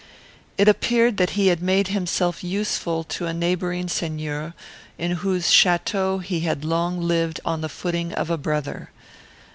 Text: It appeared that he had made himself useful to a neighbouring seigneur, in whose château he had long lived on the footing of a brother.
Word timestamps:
It 0.57 0.67
appeared 0.67 1.17
that 1.17 1.31
he 1.37 1.49
had 1.49 1.61
made 1.61 1.89
himself 1.89 2.43
useful 2.43 3.03
to 3.03 3.27
a 3.27 3.35
neighbouring 3.35 3.87
seigneur, 3.87 4.55
in 4.97 5.11
whose 5.21 5.51
château 5.51 6.23
he 6.23 6.39
had 6.39 6.65
long 6.65 6.99
lived 6.99 7.39
on 7.45 7.61
the 7.61 7.69
footing 7.69 8.11
of 8.13 8.31
a 8.31 8.37
brother. 8.39 8.89